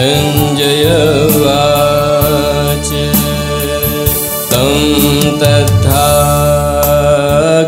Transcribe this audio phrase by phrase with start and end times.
[0.00, 0.60] सञ्जयवाच
[4.52, 4.70] तं
[5.40, 6.04] तथा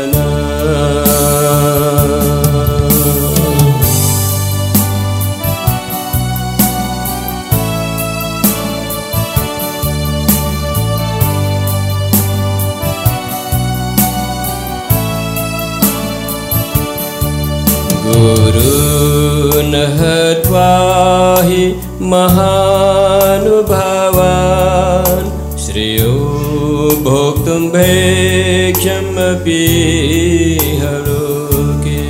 [22.19, 24.07] महानुभावान्
[25.65, 26.15] श्रेयो
[27.05, 29.59] भोक्तुं भैक्षमपि
[30.81, 32.01] हलोके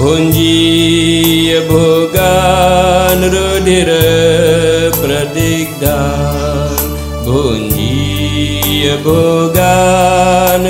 [0.00, 4.14] भुञ्जीय भोगान् रुधिरप्रदिग्धान्
[7.28, 10.66] भुञ्जीय भोगान्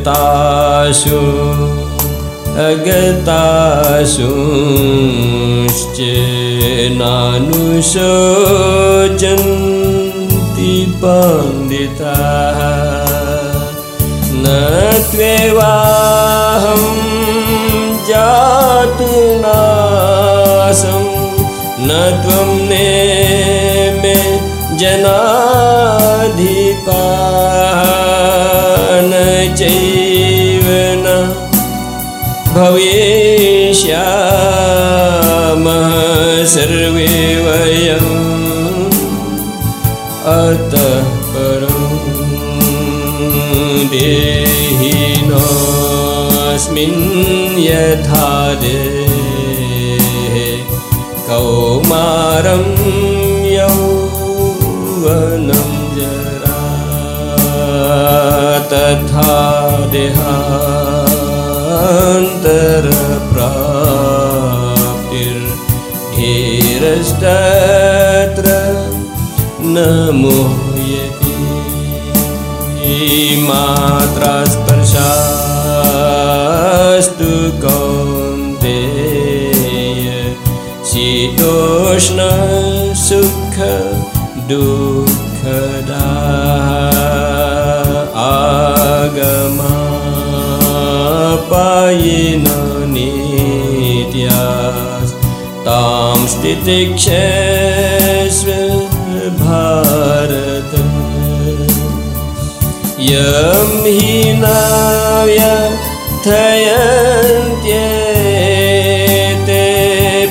[0.02, 1.18] गतासु
[2.62, 3.08] अगतासुश्च
[6.98, 7.92] नानुशोचन्ति
[11.02, 12.58] पण्डिताः।
[14.42, 14.46] न
[15.12, 16.82] त्वेवाहं
[18.08, 19.12] जातु
[19.44, 21.06] नासं
[21.86, 21.90] न
[22.22, 24.18] त्वं नेमे
[24.82, 26.02] जनाधिपान
[29.60, 30.66] चैव
[31.04, 31.06] न
[35.02, 35.90] भविष्यामः
[36.54, 37.06] सर्वे
[37.46, 38.10] वयम्
[40.34, 41.80] अतः परं
[45.82, 47.00] देहिनोऽस्मिन्
[47.66, 48.30] यथा
[48.62, 50.48] देहे
[51.28, 52.64] कौमारं
[58.92, 59.22] तथा
[67.12, 68.48] देहान्तरप्राप्तिर्धीरस्तत्र
[69.74, 69.76] न
[70.16, 71.36] मोह्यति
[73.48, 75.00] मात्रा स्पर्शास्तु
[77.64, 78.78] कौन्तेय
[80.92, 82.28] शीतोष्ण
[83.06, 83.56] सुख
[84.52, 84.81] दुःखदा
[89.12, 89.54] आगमापायेन
[92.92, 95.12] नित्यास्
[95.66, 98.48] तां स्थितिक्षस्व
[99.42, 100.72] भारत
[103.10, 103.70] यं
[104.40, 105.76] नाव्यथयन्त्येते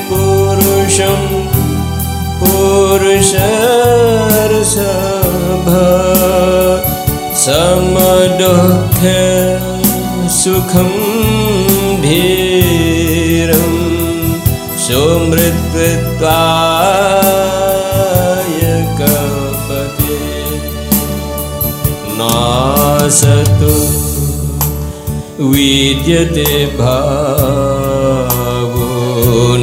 [0.09, 1.21] पुरुषं
[2.41, 3.31] पुरुषर्षभ
[10.33, 10.91] सुखं
[12.01, 13.73] धीरं
[14.83, 15.41] सुमृत्युत्वाय
[18.99, 20.17] कपते
[22.19, 23.73] नासतु
[25.51, 26.47] विद्यते
[26.79, 26.97] भावो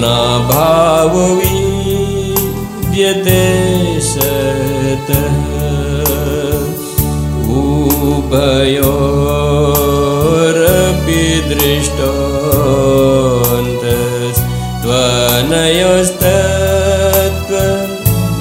[0.02, 0.04] न
[0.50, 3.40] भावो विद्यते
[4.12, 5.47] सतः
[8.10, 9.68] उभयोरपि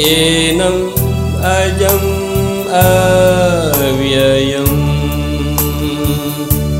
[0.06, 0.82] एनम्
[1.50, 2.10] अजम्
[2.80, 4.76] अव्ययम्।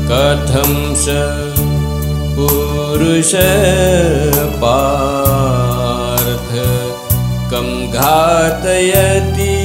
[0.09, 1.05] कथं स
[2.35, 3.31] पुरुष
[4.61, 6.51] पार्थ
[7.51, 9.57] कं घातयति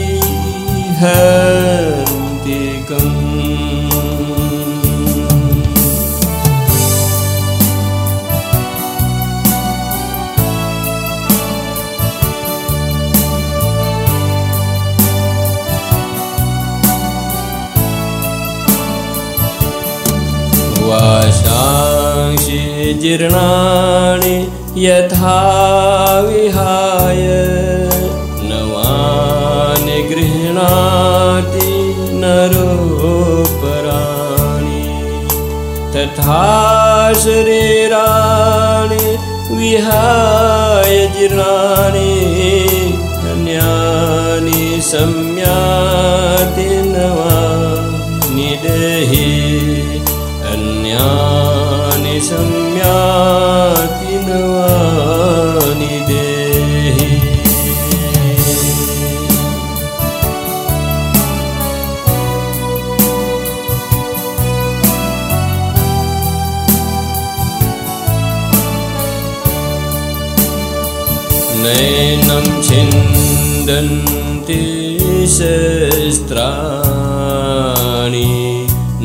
[23.05, 24.37] जीर्णानि
[24.87, 27.23] यथा विहाय।
[28.43, 31.73] नवानि गृह्णाति
[32.13, 34.85] नरोपराणि।
[35.97, 39.17] तथा शरीराणि
[39.57, 42.13] विहाय जीर्णानि।
[43.31, 49.45] अन्यानि संयाति नवानि देहि
[52.27, 57.09] संयाति नवानि देहि
[71.65, 74.61] नैनं छिन्दन्ति
[75.37, 76.65] शस्त्राणि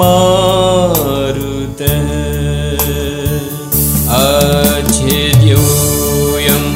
[0.00, 1.80] मारुत
[5.34, 6.70] अच्छेद्योऽयम्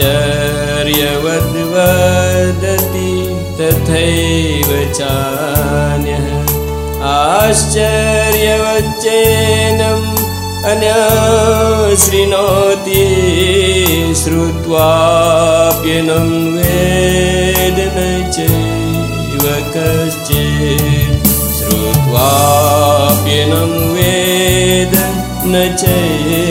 [0.03, 3.11] आश्चर्यवद् वदति
[3.59, 6.27] तथैव चान्यः।
[7.11, 10.09] आश्चर्यवच्चैनम्
[10.71, 11.45] अन्यशृणोति
[14.23, 17.99] श्रुत्वाप्यनं वेद न
[18.37, 21.27] चैव कश्चित्।
[21.59, 24.95] श्रुत्वाप्यनं वेद
[25.53, 26.41] न चैव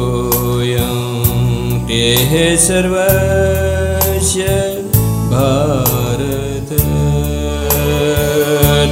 [0.00, 0.96] अवध्योऽयं
[1.88, 2.32] देः
[2.66, 4.46] सर्वस्य
[5.32, 6.70] भारत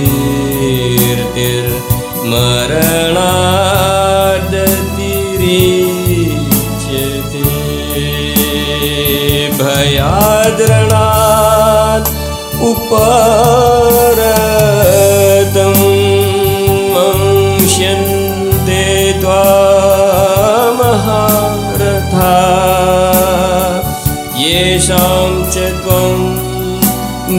[24.84, 26.24] येषां च त्वं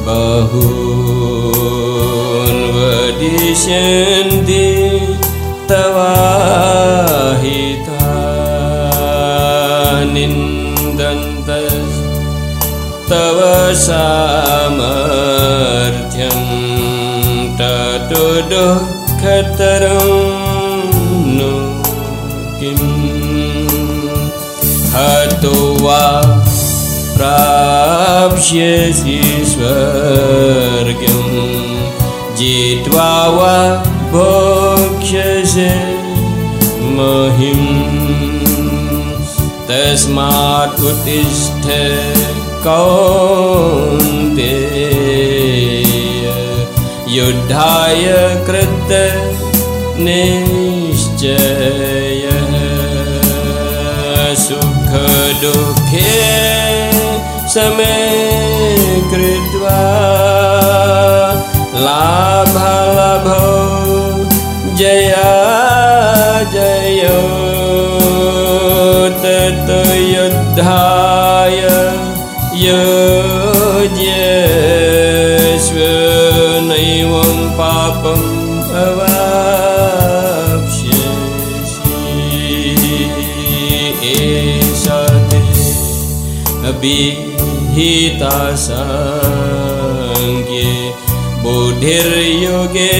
[0.08, 1.38] बहून्
[2.76, 4.27] वदिष्यन्ति
[28.38, 29.20] प्राप्स्यसि
[29.50, 31.30] स्वर्गं
[32.38, 33.54] जित्वा वा
[34.12, 35.70] भोक्ष्यसे
[36.98, 37.64] महिम्
[39.70, 41.66] तस्मात् उत्तिष्ठ
[42.66, 43.16] कौन्तेय
[47.16, 48.06] युद्धाय
[48.48, 48.92] कृत
[50.06, 51.42] निश्चयः
[54.46, 56.06] सुखदुःखे
[57.52, 57.94] समे
[59.10, 59.78] कृत्वा
[61.84, 63.38] लाभालाभो।
[64.80, 65.30] जया
[66.54, 67.20] जयो
[69.22, 69.70] तत्
[70.10, 71.60] युद्धाय
[72.64, 72.97] योज्यस्व
[87.78, 89.50] अभिहिता साङ्ख्ये
[91.42, 92.94] बुद्धिर्योगे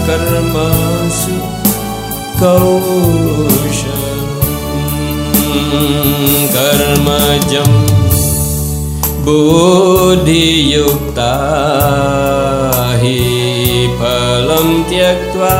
[0.08, 1.36] कर्मासु
[2.40, 4.18] कौशलम्।
[6.54, 7.72] कर्मजं
[9.24, 11.32] बुद्धियुक्ता
[13.00, 13.18] हि
[13.98, 15.56] फलं त्यक्त्वा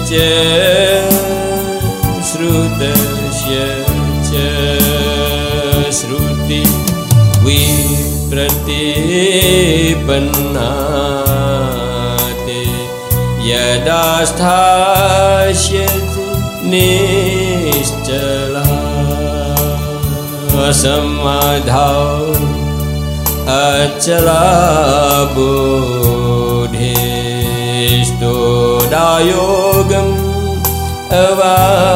[0.08, 0.10] च
[2.28, 3.54] श्रुतस्य
[4.28, 4.32] च
[5.98, 6.60] श्रुति
[11.16, 12.60] विप्रतिपन्नाते
[13.48, 16.26] यदा स्थास्यति
[16.70, 18.64] निश्चला
[20.82, 22.32] समाधाौ
[23.56, 24.42] अचला
[27.96, 30.12] बोधेस्तोदायोगम्
[31.18, 31.92] अवाप्स्यसि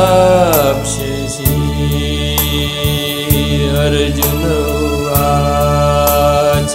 [3.83, 6.73] अर्जुन उवाच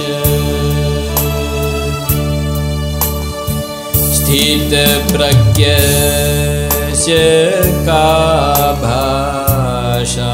[5.85, 7.15] स्थितप्रज्ञस्य
[7.87, 8.05] का
[8.85, 10.31] भाषा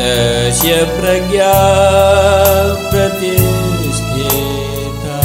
[0.00, 1.54] तस्य प्रज्ञा
[2.90, 5.18] प्रतिष्ठिता।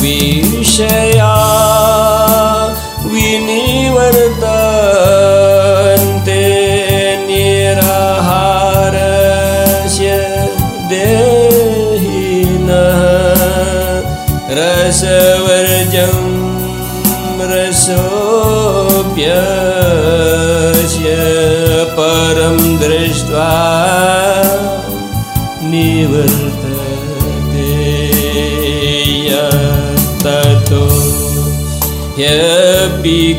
[0.00, 1.13] विषया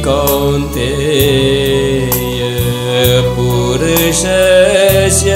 [0.06, 0.82] कौन्तेय
[3.36, 5.32] पुरुषस्य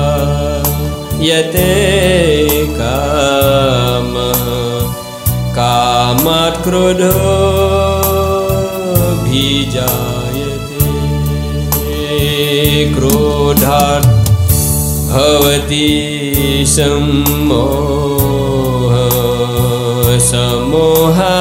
[6.62, 7.10] कामात् क्रोधो
[9.24, 10.86] भिजायते।
[12.94, 14.06] क्रोधात्
[15.10, 15.90] भवति
[16.68, 18.94] सम्मोह
[20.22, 21.36] समोहा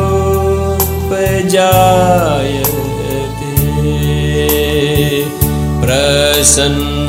[5.84, 7.08] प्रसन्न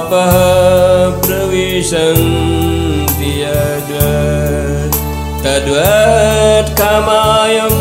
[0.07, 4.97] समुद्रमापः प्रविशन्ति यद्वत्
[5.45, 7.75] तद्वत् कामायं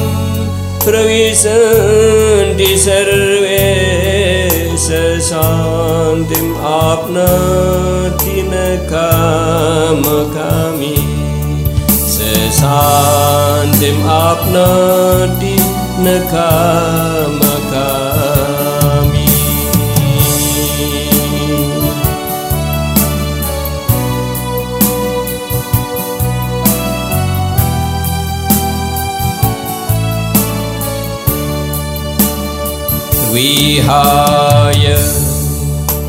[0.85, 3.63] प्रविशन्ति सर्वे
[4.85, 4.87] स
[5.29, 8.51] शान्तिम् आप्नोति न
[8.91, 10.95] कामकामी।
[12.13, 12.15] स
[12.59, 15.55] शान्तिम् आप्नोति
[16.03, 17.54] न कामकामी
[33.35, 34.85] विहाय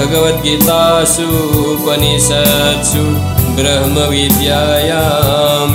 [0.00, 1.24] श्रीमद्भगवद्गीतासु
[1.70, 3.02] उपनिषत्सु
[3.56, 5.00] ब्रह्मविद्यायां